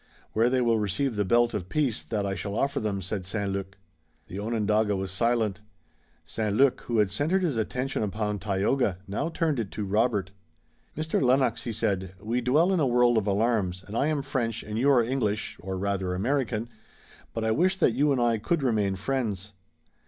[0.33, 3.51] "Where they will receive the belt of peace that I shall offer them," said St.
[3.51, 3.77] Luc.
[4.29, 5.61] The Onondaga was silent.
[6.25, 6.55] St.
[6.57, 10.31] Luc, who had centered his attention upon Tayoga, now turned it to Robert.
[10.97, 11.21] "Mr.
[11.21, 14.79] Lennox," he said, "we dwell in a world of alarms, and I am French and
[14.79, 16.67] you are English, or rather American,
[17.31, 19.53] but I wish that you and I could remain friends."